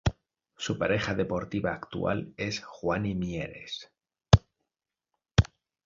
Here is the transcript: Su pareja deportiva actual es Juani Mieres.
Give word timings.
Su 0.57 0.79
pareja 0.79 1.13
deportiva 1.13 1.73
actual 1.75 2.33
es 2.35 2.59
Juani 2.63 3.13
Mieres. 3.13 3.91